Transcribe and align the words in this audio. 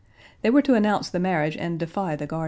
They 0.41 0.49
were 0.49 0.63
to 0.63 0.73
announce 0.73 1.09
the 1.11 1.19
marriage 1.19 1.55
and 1.55 1.77
defy 1.77 2.15
the 2.15 2.25
guardians. 2.25 2.39